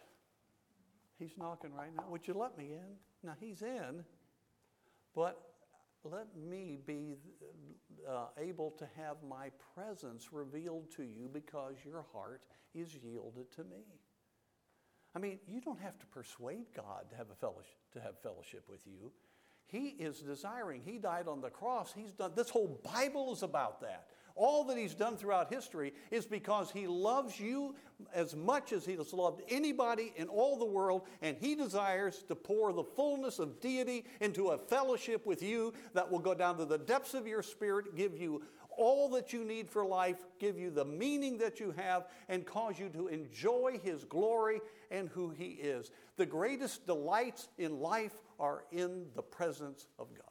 [1.19, 2.05] He's knocking right now.
[2.09, 2.95] Would you let me in?
[3.23, 4.03] Now, He's in,
[5.13, 5.41] but
[6.03, 7.15] let me be
[8.09, 12.41] uh, able to have my presence revealed to you because your heart
[12.73, 13.83] is yielded to me.
[15.15, 18.63] I mean, you don't have to persuade God to have a fellowship, to have fellowship
[18.69, 19.11] with you.
[19.65, 20.81] He is desiring.
[20.83, 21.93] He died on the cross.
[21.93, 24.07] He's done this whole Bible is about that.
[24.39, 27.75] All that he's done throughout history is because he loves you
[28.13, 32.35] as much as he has loved anybody in all the world, and he desires to
[32.35, 36.63] pour the fullness of deity into a fellowship with you that will go down to
[36.63, 38.41] the depths of your spirit, give you
[38.77, 42.79] all that you need for life, give you the meaning that you have, and cause
[42.79, 45.91] you to enjoy His glory and who He is.
[46.15, 50.28] The greatest delights in life are in the presence of God.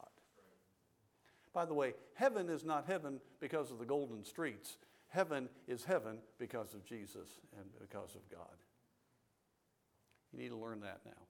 [1.53, 4.77] By the way, heaven is not heaven because of the golden streets.
[5.09, 8.57] Heaven is heaven because of Jesus and because of God.
[10.33, 11.23] You need to learn that now.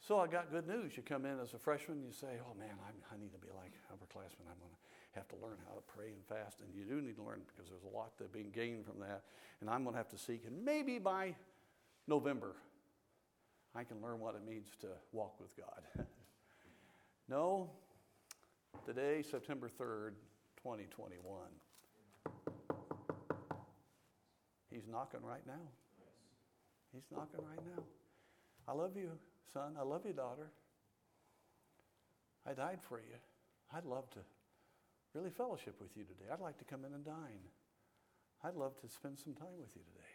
[0.00, 0.96] So I got good news.
[0.96, 3.48] You come in as a freshman, you say, Oh man, I'm, i need to be
[3.54, 4.48] like upperclassmen.
[4.50, 6.58] I'm going to have to learn how to pray and fast.
[6.60, 9.22] And you do need to learn because there's a lot that being gained from that.
[9.60, 10.42] And I'm going to have to seek.
[10.46, 11.36] And maybe by
[12.08, 12.56] November,
[13.74, 16.06] I can learn what it means to walk with God.
[17.28, 17.70] no,
[18.86, 20.12] today, September 3rd,
[20.62, 21.22] 2021.
[24.70, 25.68] He's knocking right now.
[26.92, 27.82] He's knocking right now.
[28.68, 29.10] I love you,
[29.52, 29.74] son.
[29.78, 30.50] I love you, daughter.
[32.46, 33.16] I died for you.
[33.74, 34.20] I'd love to
[35.14, 36.30] really fellowship with you today.
[36.32, 37.48] I'd like to come in and dine.
[38.44, 40.12] I'd love to spend some time with you today.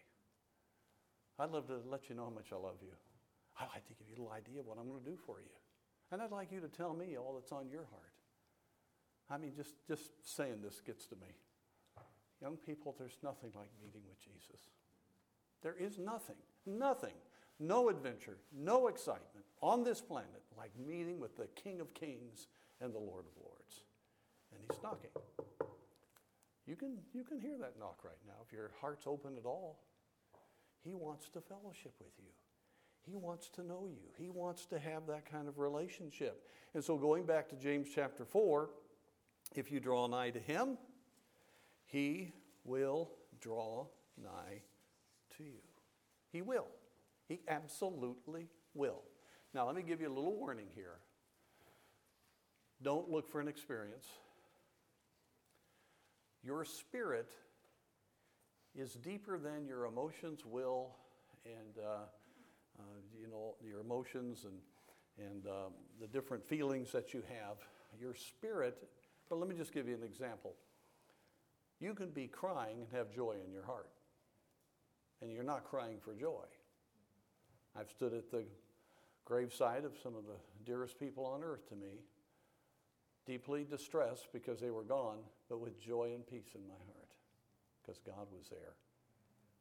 [1.39, 2.93] I'd love to let you know how much I love you.
[3.60, 5.39] I'd like to give you a little idea of what I'm going to do for
[5.39, 5.54] you.
[6.12, 8.16] And I'd like you to tell me all that's on your heart.
[9.29, 11.27] I mean, just, just saying this gets to me.
[12.41, 14.61] Young people, there's nothing like meeting with Jesus.
[15.63, 16.35] There is nothing,
[16.65, 17.15] nothing,
[17.59, 22.47] no adventure, no excitement on this planet like meeting with the King of Kings
[22.79, 23.81] and the Lord of Lords
[24.51, 25.09] and he's knocking.
[26.65, 29.79] You can, you can hear that knock right now if your heart's open at all.
[30.83, 32.31] He wants to fellowship with you.
[33.05, 34.09] He wants to know you.
[34.17, 36.43] He wants to have that kind of relationship.
[36.73, 38.69] And so, going back to James chapter 4,
[39.55, 40.77] if you draw nigh to him,
[41.86, 42.33] he
[42.63, 43.88] will draw
[44.21, 44.62] nigh
[45.38, 45.62] to you.
[46.31, 46.67] He will.
[47.27, 49.01] He absolutely will.
[49.53, 50.99] Now, let me give you a little warning here.
[52.81, 54.05] Don't look for an experience.
[56.43, 57.31] Your spirit
[58.75, 60.95] is deeper than your emotions, will,
[61.45, 61.89] and uh,
[62.79, 62.83] uh,
[63.19, 64.60] you know your emotions and
[65.17, 67.57] and um, the different feelings that you have.
[67.99, 68.88] Your spirit.
[69.29, 70.53] But let me just give you an example.
[71.79, 73.89] You can be crying and have joy in your heart,
[75.21, 76.45] and you're not crying for joy.
[77.79, 78.45] I've stood at the
[79.25, 82.01] graveside of some of the dearest people on earth to me,
[83.25, 85.17] deeply distressed because they were gone,
[85.49, 87.11] but with joy and peace in my heart
[87.81, 88.75] because God was there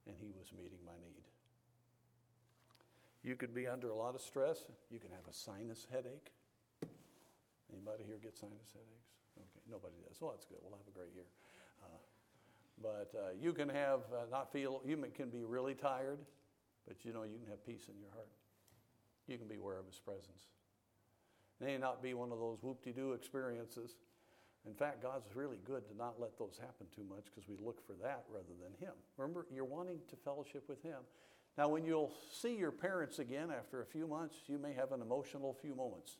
[0.06, 1.24] and He was meeting my need.
[3.22, 4.58] You could be under a lot of stress.
[4.88, 6.30] You can have a sinus headache.
[7.72, 9.10] Anybody here get sinus headaches?
[9.36, 10.20] Okay, nobody does.
[10.20, 10.58] Well, that's good.
[10.62, 11.28] We'll have a great year.
[11.82, 12.00] Uh,
[12.82, 14.82] but uh, you can have uh, not feel.
[14.84, 16.18] You can be really tired,
[16.86, 18.30] but you know you can have peace in your heart.
[19.28, 20.48] You can be aware of His presence.
[21.60, 23.96] It may not be one of those whoop-de-doo experiences
[24.66, 27.86] in fact, God's really good to not let those happen too much because we look
[27.86, 28.94] for that rather than Him.
[29.16, 30.98] Remember, you're wanting to fellowship with Him.
[31.56, 35.00] Now, when you'll see your parents again after a few months, you may have an
[35.00, 36.16] emotional few moments.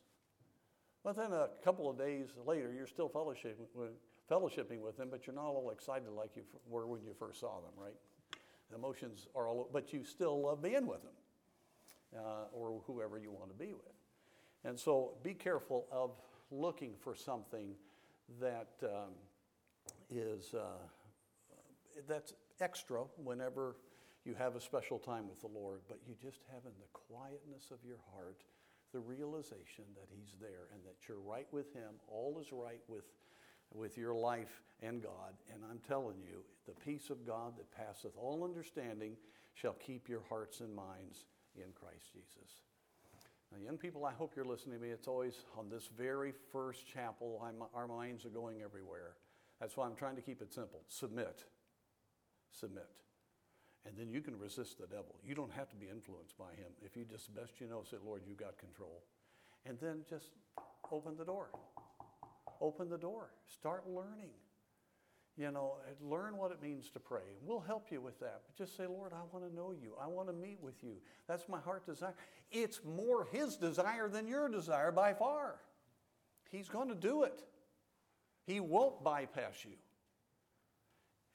[1.07, 3.91] But then a couple of days later, you're still fellowshipping with,
[4.29, 7.61] fellowshipping with them, but you're not all excited like you were when you first saw
[7.61, 7.95] them, right?
[8.69, 11.13] The emotions are all, but you still love being with them
[12.13, 13.95] uh, or whoever you want to be with.
[14.65, 16.11] And so be careful of
[16.51, 17.69] looking for something
[18.41, 19.13] that um,
[20.11, 20.75] is uh,
[22.05, 23.77] that's extra whenever
[24.25, 27.71] you have a special time with the Lord, but you just have in the quietness
[27.71, 28.43] of your heart
[28.93, 31.99] the realization that He's there and that you're right with Him.
[32.07, 33.05] All is right with,
[33.73, 35.33] with your life and God.
[35.53, 39.15] And I'm telling you, the peace of God that passeth all understanding
[39.53, 42.61] shall keep your hearts and minds in Christ Jesus.
[43.51, 44.89] Now, young people, I hope you're listening to me.
[44.89, 49.15] It's always on this very first chapel, I'm, our minds are going everywhere.
[49.59, 50.81] That's why I'm trying to keep it simple.
[50.89, 51.43] Submit.
[52.51, 52.87] Submit.
[53.87, 55.15] And then you can resist the devil.
[55.25, 56.71] You don't have to be influenced by him.
[56.83, 59.03] If you just best you know, say, Lord, you got control.
[59.65, 60.31] And then just
[60.91, 61.49] open the door.
[62.59, 63.29] Open the door.
[63.45, 64.31] Start learning.
[65.37, 67.21] You know, learn what it means to pray.
[67.43, 68.41] We'll help you with that.
[68.47, 69.93] But just say, Lord, I want to know you.
[70.01, 70.93] I want to meet with you.
[71.27, 72.15] That's my heart desire.
[72.51, 75.59] It's more His desire than your desire by far.
[76.49, 77.43] He's going to do it.
[78.47, 79.75] He won't bypass you.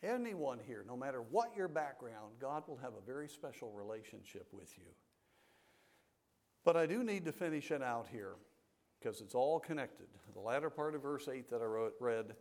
[0.02, 4.76] Anyone here, no matter what your background, God will have a very special relationship with
[4.76, 4.90] you.
[6.64, 8.34] But I do need to finish it out here
[8.98, 10.06] because it's all connected.
[10.34, 12.34] The latter part of verse 8 that I wrote, read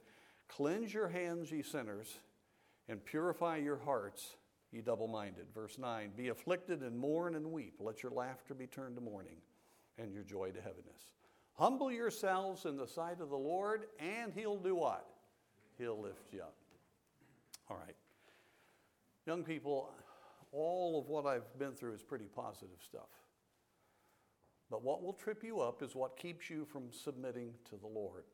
[0.47, 2.17] Cleanse your hands, ye sinners,
[2.89, 4.35] and purify your hearts,
[4.71, 5.45] ye double minded.
[5.53, 7.75] Verse 9 Be afflicted and mourn and weep.
[7.79, 9.37] Let your laughter be turned to mourning
[9.97, 11.13] and your joy to heaviness.
[11.53, 15.07] Humble yourselves in the sight of the Lord, and He'll do what?
[15.77, 16.55] He'll lift you up.
[17.71, 17.95] All right.
[19.25, 19.91] Young people,
[20.51, 23.07] all of what I've been through is pretty positive stuff.
[24.69, 28.25] But what will trip you up is what keeps you from submitting to the Lord.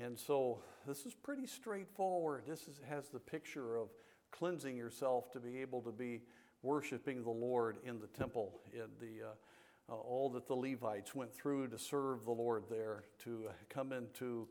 [0.00, 2.44] And so this is pretty straightforward.
[2.48, 3.88] This is, has the picture of
[4.30, 6.22] cleansing yourself to be able to be
[6.62, 8.60] worshiping the Lord in the temple.
[8.72, 13.04] In the, uh, uh, all that the Levites went through to serve the Lord there,
[13.24, 14.48] to come into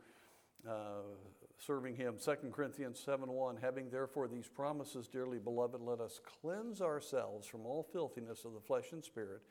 [0.68, 1.02] uh,
[1.66, 2.16] serving Him.
[2.24, 7.66] 2 Corinthians 7 1 Having therefore these promises, dearly beloved, let us cleanse ourselves from
[7.66, 9.42] all filthiness of the flesh and spirit,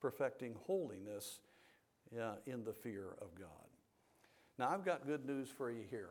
[0.00, 1.40] perfecting holiness
[2.46, 3.48] in the fear of God.
[4.58, 6.10] Now, I've got good news for you here.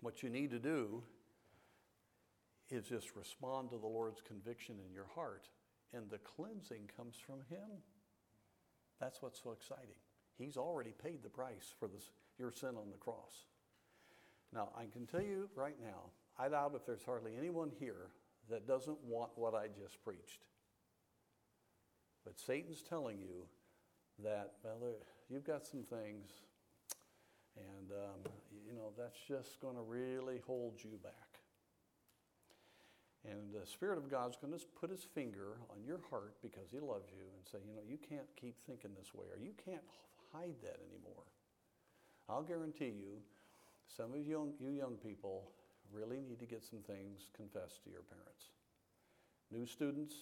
[0.00, 1.02] What you need to do
[2.70, 5.48] is just respond to the Lord's conviction in your heart,
[5.92, 7.82] and the cleansing comes from Him.
[9.00, 9.96] That's what's so exciting.
[10.38, 13.46] He's already paid the price for this, your sin on the cross.
[14.52, 18.10] Now, I can tell you right now, I doubt if there's hardly anyone here
[18.50, 20.44] that doesn't want what I just preached.
[22.24, 23.46] But Satan's telling you
[24.22, 24.96] that, well,
[25.28, 26.30] you've got some things
[27.56, 28.32] and, um,
[28.66, 31.40] you know, that's just going to really hold you back.
[33.24, 36.78] And the Spirit of God's going to put His finger on your heart because He
[36.78, 39.82] loves you and say, you know, you can't keep thinking this way or you can't
[40.32, 41.24] hide that anymore.
[42.28, 43.18] I'll guarantee you,
[43.94, 45.50] some of you young, you young people
[45.92, 48.50] really need to get some things confessed to your parents.
[49.50, 50.14] New students,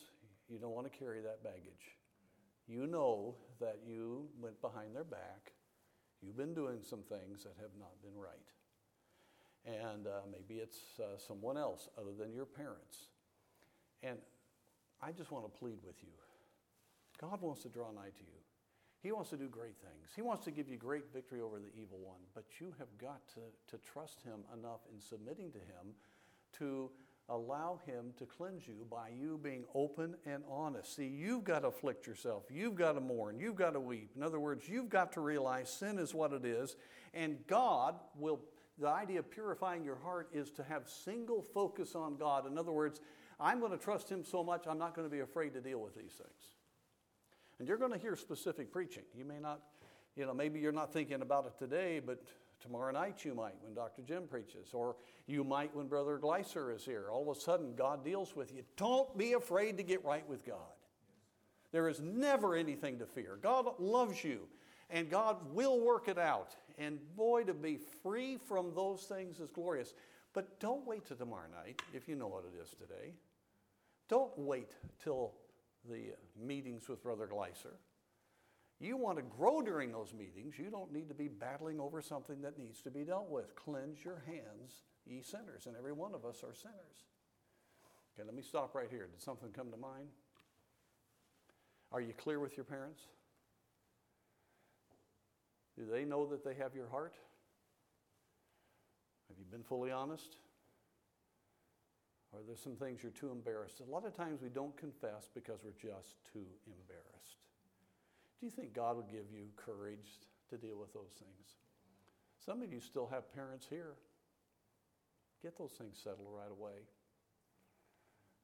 [0.49, 1.97] you don't want to carry that baggage.
[2.67, 5.53] You know that you went behind their back
[6.25, 8.49] You've been doing some things that have not been right.
[9.67, 13.09] And uh, maybe it's uh, someone else other than your parents.
[14.03, 14.19] And
[15.03, 16.13] I just want to plead with you
[17.21, 18.41] God wants to draw nigh to you.
[19.05, 20.13] He wants to do great things.
[20.17, 22.21] He wants to give you great victory over the evil one.
[22.35, 23.41] But you have got to,
[23.77, 25.93] to trust Him enough in submitting to Him
[26.59, 26.91] to
[27.29, 30.97] allow Him to cleanse you by you being open and honest.
[30.97, 32.45] See, you've got to afflict yourself.
[32.51, 33.39] You've got to mourn.
[33.39, 34.13] You've got to weep.
[34.17, 36.75] In other words, you've got to realize sin is what it is.
[37.13, 38.41] And God will,
[38.79, 42.47] the idea of purifying your heart is to have single focus on God.
[42.47, 43.03] In other words,
[43.39, 45.81] I'm going to trust Him so much, I'm not going to be afraid to deal
[45.81, 46.54] with these things.
[47.59, 49.05] And you're going to hear specific preaching.
[49.17, 49.61] You may not,
[50.17, 52.23] you know, maybe you're not thinking about it today, but
[52.61, 54.03] tomorrow night you might when Dr.
[54.03, 54.97] Jim preaches, or
[55.27, 57.07] you might when Brother Gleiser is here.
[57.11, 58.63] All of a sudden, God deals with you.
[58.77, 60.57] Don't be afraid to get right with God.
[61.73, 63.39] There is never anything to fear.
[63.43, 64.41] God loves you,
[64.91, 66.55] and God will work it out.
[66.79, 69.95] And boy, to be free from those things is glorious.
[70.33, 73.15] But don't wait till tomorrow night if you know what it is today.
[74.09, 74.71] Don't wait
[75.03, 75.33] till
[75.89, 77.79] the meetings with Brother Gleiser.
[78.81, 80.59] You want to grow during those meetings.
[80.59, 83.55] You don't need to be battling over something that needs to be dealt with.
[83.55, 85.67] Cleanse your hands, ye sinners.
[85.67, 87.05] And every one of us are sinners.
[88.15, 89.07] Okay, let me stop right here.
[89.11, 90.09] Did something come to mind?
[91.93, 93.03] Are you clear with your parents?
[95.77, 97.15] Do they know that they have your heart?
[99.29, 100.37] Have you been fully honest?
[102.35, 103.81] Or there's some things you're too embarrassed.
[103.81, 107.39] A lot of times we don't confess because we're just too embarrassed.
[108.41, 110.19] Do you think God will give you courage
[110.51, 111.63] to deal with those things?
[112.45, 113.95] Some of you still have parents here.
[115.43, 116.83] Get those things settled right away.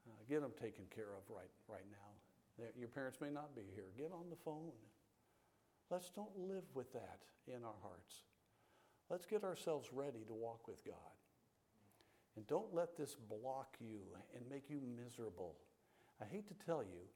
[0.07, 2.65] Uh, get them taken care of right, right now.
[2.79, 3.89] Your parents may not be here.
[3.97, 4.73] Get on the phone.
[5.91, 7.19] Let's don't live with that
[7.49, 8.23] in our hearts.
[9.09, 11.20] Let's get ourselves ready to walk with God.
[12.51, 14.01] Don't let this block you
[14.35, 15.55] and make you miserable.
[16.21, 17.07] I hate to tell you,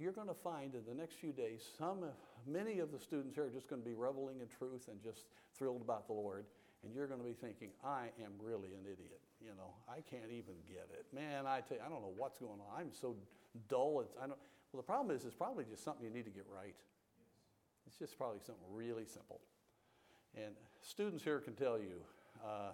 [0.00, 1.98] you're going to find in the next few days, some,
[2.46, 5.26] many of the students here are just going to be reveling in truth and just
[5.52, 6.46] thrilled about the Lord.
[6.82, 9.20] And you're going to be thinking, I am really an idiot.
[9.38, 11.04] You know, I can't even get it.
[11.14, 12.80] Man, I tell you, I don't know what's going on.
[12.80, 13.16] I'm so
[13.68, 14.00] dull.
[14.00, 14.38] It's, I don't,
[14.72, 16.74] well, the problem is, it's probably just something you need to get right.
[17.86, 19.40] It's just probably something really simple.
[20.34, 22.00] And students here can tell you,
[22.42, 22.72] uh,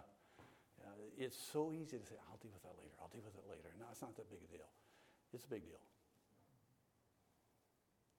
[1.18, 3.74] it's so easy to say, I'll deal with that later, I'll deal with it later.
[3.78, 4.68] No, it's not that big a deal.
[5.32, 5.80] It's a big deal.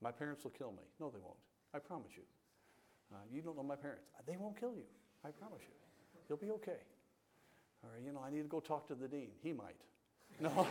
[0.00, 0.82] My parents will kill me.
[0.98, 1.38] No, they won't.
[1.74, 2.24] I promise you.
[3.12, 4.02] Uh, you don't know my parents.
[4.26, 4.84] They won't kill you.
[5.24, 5.74] I promise you.
[6.28, 6.80] You'll be okay.
[7.82, 9.30] Or, you know, I need to go talk to the dean.
[9.42, 9.76] He might.
[10.40, 10.66] No.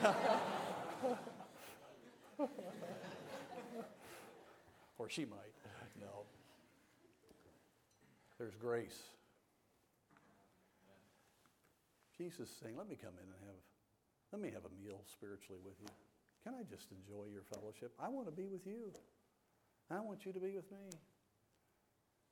[4.98, 5.54] or she might.
[6.00, 6.26] No.
[8.38, 9.02] There's grace.
[12.22, 13.62] Jesus is saying, let me come in and have,
[14.30, 15.90] let me have a meal spiritually with you.
[16.46, 17.98] Can I just enjoy your fellowship?
[17.98, 18.94] I want to be with you.
[19.90, 20.86] I want you to be with me.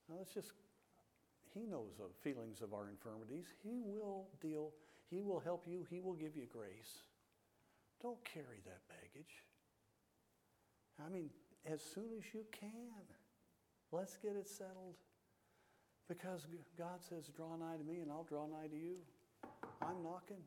[0.08, 0.54] Now let's just,
[1.56, 3.46] he knows the feelings of our infirmities.
[3.64, 4.74] He will deal,
[5.10, 7.02] he will help you, he will give you grace.
[8.00, 9.42] Don't carry that baggage.
[11.04, 11.32] I mean,
[11.66, 13.02] as soon as you can,
[13.92, 15.02] let's get it settled.
[16.08, 16.46] Because
[16.78, 18.98] God says, draw nigh to me and I'll draw nigh to you.
[19.82, 20.44] I'm knocking.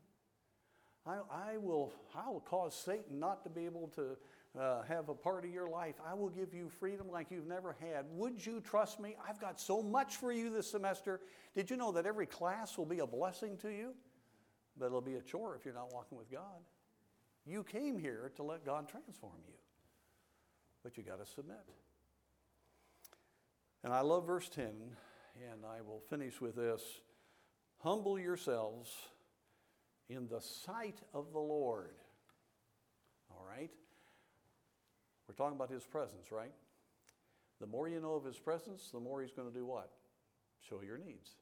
[1.05, 4.15] I, I, will, I will cause Satan not to be able to
[4.59, 5.95] uh, have a part of your life.
[6.05, 8.05] I will give you freedom like you've never had.
[8.11, 9.15] Would you trust me?
[9.27, 11.19] I've got so much for you this semester.
[11.55, 13.93] Did you know that every class will be a blessing to you?
[14.77, 16.61] But it'll be a chore if you're not walking with God.
[17.45, 19.55] You came here to let God transform you,
[20.83, 21.57] but you got to submit.
[23.83, 26.81] And I love verse 10, and I will finish with this
[27.79, 28.89] Humble yourselves
[30.09, 31.95] in the sight of the Lord.
[33.31, 33.71] All right?
[35.27, 36.53] We're talking about his presence, right?
[37.59, 39.91] The more you know of his presence, the more he's going to do what?
[40.69, 41.35] Show your needs.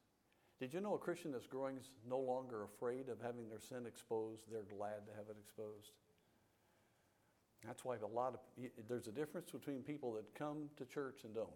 [0.60, 3.84] Did you know a Christian that's growing is no longer afraid of having their sin
[3.86, 4.44] exposed?
[4.50, 5.90] They're glad to have it exposed.
[7.66, 8.40] That's why a lot of
[8.88, 11.48] there's a difference between people that come to church and don't.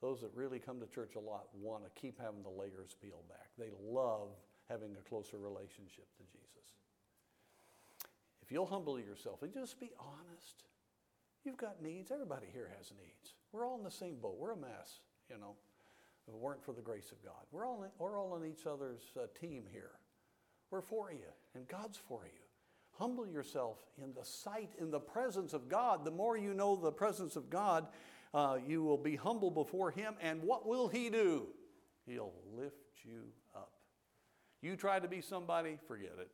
[0.00, 3.28] Those that really come to church a lot want to keep having the layers peeled
[3.28, 3.48] back.
[3.58, 4.28] They love
[4.68, 6.46] having a closer relationship to Jesus.
[8.42, 10.64] If you'll humble yourself and just be honest,
[11.48, 12.10] You've got needs.
[12.10, 13.34] Everybody here has needs.
[13.52, 14.36] We're all in the same boat.
[14.38, 15.00] We're a mess,
[15.30, 15.54] you know,
[16.26, 17.42] if it weren't for the grace of God.
[17.52, 19.92] We're all, in, we're all on each other's uh, team here.
[20.70, 22.42] We're for you, and God's for you.
[22.98, 26.04] Humble yourself in the sight, in the presence of God.
[26.04, 27.86] The more you know the presence of God,
[28.34, 30.14] uh, you will be humble before Him.
[30.20, 31.46] And what will He do?
[32.06, 33.22] He'll lift you.
[34.62, 36.30] You try to be somebody, forget it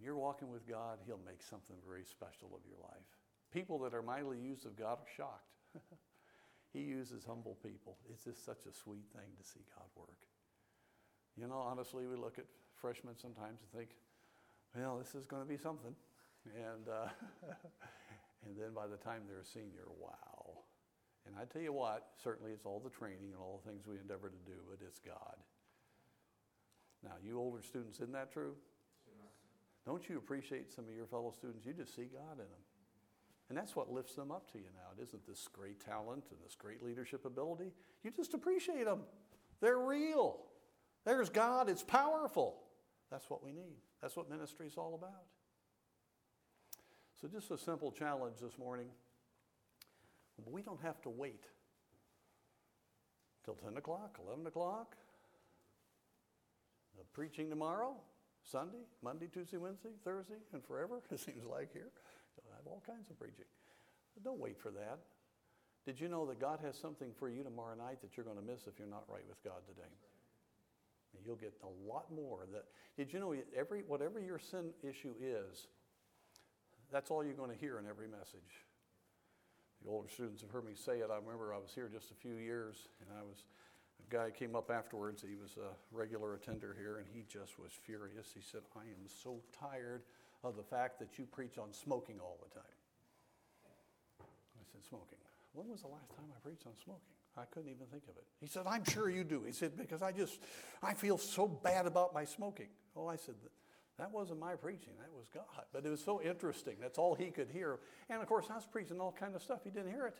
[0.00, 3.04] when you're walking with God, He'll make something very special of your life.
[3.52, 5.52] People that are mightily used of God are shocked.
[6.72, 7.98] He uses humble people.
[8.08, 10.22] It's just such a sweet thing to see God work.
[11.36, 12.44] You know, honestly, we look at
[12.80, 13.96] freshmen sometimes and think,
[14.78, 15.96] well, this is going to be something.
[16.54, 17.10] And, uh,
[18.46, 20.62] and then by the time they're a senior, wow.
[21.26, 23.98] And I tell you what, certainly it's all the training and all the things we
[23.98, 25.42] endeavor to do, but it's God.
[27.02, 28.54] Now, you older students, isn't that true?
[29.86, 31.64] Don't you appreciate some of your fellow students?
[31.64, 32.64] You just see God in them.
[33.48, 34.92] And that's what lifts them up to you now.
[34.96, 37.72] It isn't this great talent and this great leadership ability.
[38.04, 39.00] You just appreciate them.
[39.60, 40.38] They're real.
[41.04, 41.68] There's God.
[41.68, 42.58] It's powerful.
[43.10, 43.78] That's what we need.
[44.00, 45.24] That's what ministry is all about.
[47.20, 48.86] So, just a simple challenge this morning.
[50.46, 51.44] We don't have to wait
[53.44, 54.96] till 10 o'clock, 11 o'clock.
[57.00, 57.96] The preaching tomorrow,
[58.44, 61.88] Sunday, Monday, Tuesday, Wednesday, Thursday, and forever, it seems like here.
[62.36, 63.48] You'll have all kinds of preaching.
[64.12, 64.98] But don't wait for that.
[65.86, 68.44] Did you know that God has something for you tomorrow night that you're going to
[68.44, 69.88] miss if you're not right with God today?
[71.24, 72.46] You'll get a lot more.
[72.52, 72.64] That
[72.96, 75.66] did you know every whatever your sin issue is,
[76.92, 78.66] that's all you're going to hear in every message.
[79.82, 81.08] The older students have heard me say it.
[81.10, 83.44] I remember I was here just a few years, and I was
[84.10, 85.24] guy came up afterwards.
[85.26, 88.32] He was a regular attender here, and he just was furious.
[88.34, 90.02] He said, "I am so tired
[90.42, 92.76] of the fact that you preach on smoking all the time."
[94.60, 95.18] I said, "Smoking?
[95.52, 98.24] When was the last time I preached on smoking?" I couldn't even think of it.
[98.40, 99.44] He said, I'm sure you do.
[99.44, 100.40] He said, because I just,
[100.82, 102.68] I feel so bad about my smoking.
[102.96, 103.36] Oh, I said,
[103.98, 105.64] that wasn't my preaching, that was God.
[105.72, 106.76] But it was so interesting.
[106.80, 107.78] That's all he could hear.
[108.08, 109.60] And of course, I was preaching all kind of stuff.
[109.62, 110.16] He didn't hear it.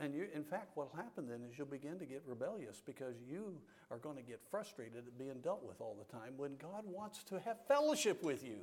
[0.00, 3.14] And you, in fact, what will happen then is you'll begin to get rebellious because
[3.28, 3.56] you
[3.90, 7.24] are going to get frustrated at being dealt with all the time when God wants
[7.24, 8.58] to have fellowship with you.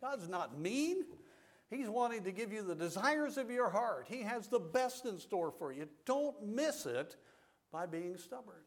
[0.00, 1.04] God's not mean.
[1.70, 4.06] He's wanting to give you the desires of your heart.
[4.08, 5.88] He has the best in store for you.
[6.04, 7.16] Don't miss it
[7.70, 8.62] by being stubborn.